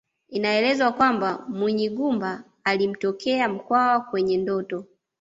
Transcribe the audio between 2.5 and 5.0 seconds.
alimtokea Mkwawa kwenye ndoto